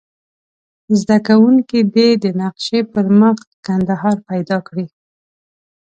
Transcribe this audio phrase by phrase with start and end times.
[0.99, 4.85] زده کوونکي دې د نقشې پر مخ کندهار پیدا کړي.